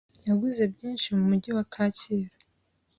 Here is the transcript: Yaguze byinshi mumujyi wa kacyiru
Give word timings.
Yaguze 0.27 0.63
byinshi 0.73 1.07
mumujyi 1.17 1.51
wa 1.57 1.65
kacyiru 1.73 2.31